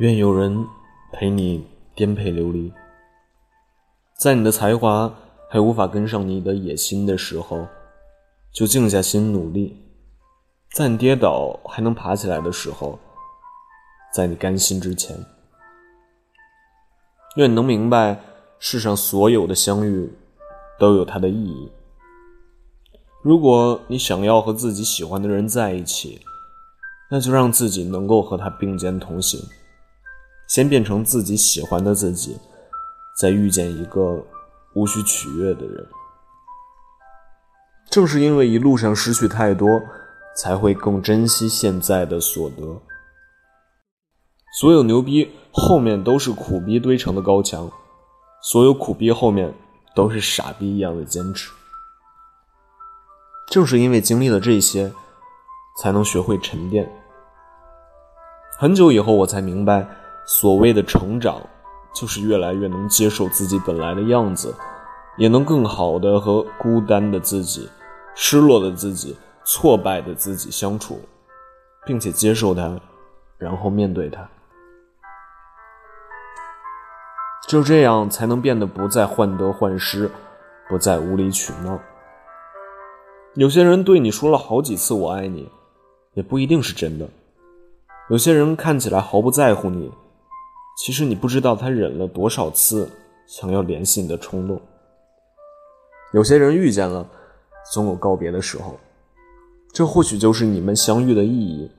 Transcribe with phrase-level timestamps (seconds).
[0.00, 0.66] 愿有人
[1.12, 1.62] 陪你
[1.94, 2.72] 颠沛流离，
[4.16, 5.14] 在你的才华
[5.50, 7.66] 还无法跟上你的野心的时候，
[8.50, 9.74] 就静下心努力；
[10.72, 12.98] 在你跌倒还能爬起来的时候，
[14.10, 15.14] 在你甘心之前，
[17.36, 18.18] 愿你能明白，
[18.58, 20.10] 世上所有的相遇
[20.78, 21.70] 都有它的意义。
[23.20, 26.22] 如果你想要和自己喜欢的人在一起，
[27.10, 29.38] 那就让自己能够和他并肩同行。
[30.50, 32.36] 先变成自己喜欢的自己，
[33.16, 34.20] 再遇见一个
[34.74, 35.86] 无需取悦的人。
[37.88, 39.80] 正是因为一路上失去太多，
[40.36, 42.82] 才会更珍惜现在的所得。
[44.58, 47.70] 所有牛逼后面都是苦逼堆成的高墙，
[48.42, 49.54] 所有苦逼后面
[49.94, 51.52] 都是傻逼一样的坚持。
[53.52, 54.92] 正是因为经历了这些，
[55.80, 56.90] 才能学会沉淀。
[58.58, 59.86] 很久以后，我才明白。
[60.32, 61.42] 所谓的成长，
[61.92, 64.54] 就是越来越能接受自己本来的样子，
[65.16, 67.68] 也能更好的和孤单的自己、
[68.14, 71.00] 失落的自己、挫败的自己相处，
[71.84, 72.80] 并且接受它，
[73.38, 74.24] 然后面对它。
[77.48, 80.08] 只有这样，才能变得不再患得患失，
[80.68, 81.76] 不再无理取闹。
[83.34, 85.50] 有些人对你说了好几次“我爱你”，
[86.14, 87.08] 也不一定是真的。
[88.08, 89.90] 有些人看起来毫不在乎你。
[90.80, 92.90] 其实你不知道他忍了多少次
[93.26, 94.58] 想要联系你的冲动。
[96.14, 97.06] 有些人遇见了，
[97.70, 98.80] 总有告别的时候，
[99.74, 101.70] 这或许就是你们相遇的意义。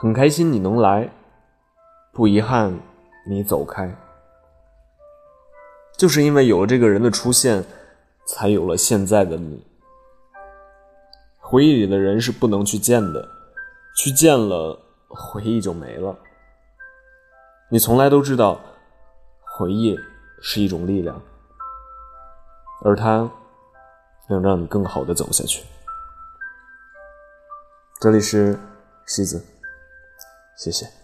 [0.00, 1.08] 很开心你能来，
[2.12, 2.76] 不遗憾
[3.24, 3.88] 你走开。
[5.96, 7.64] 就是因为有了这个人的出现，
[8.26, 9.64] 才有了现在的你。
[11.38, 13.28] 回忆里的人是不能去见的，
[13.96, 16.18] 去见了，回忆就没了。
[17.70, 18.60] 你从来都知道，
[19.56, 19.98] 回忆
[20.40, 21.20] 是一种力量，
[22.84, 23.28] 而它
[24.28, 25.64] 能让你更好的走下去。
[28.00, 28.58] 这里是
[29.06, 29.44] 西子，
[30.56, 31.03] 谢谢。